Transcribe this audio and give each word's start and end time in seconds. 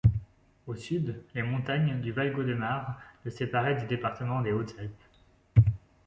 Au 0.65 0.73
sud, 0.75 1.23
les 1.35 1.43
montagnes 1.43 2.01
du 2.01 2.11
Valgaudemar 2.11 2.99
le 3.23 3.29
séparaient 3.29 3.79
du 3.79 3.85
département 3.85 4.41
des 4.41 4.51
Hautes-Alpes. 4.51 5.05